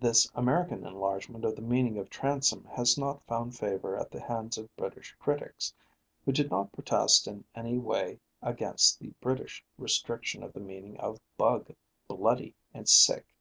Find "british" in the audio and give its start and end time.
4.76-5.14, 9.20-9.64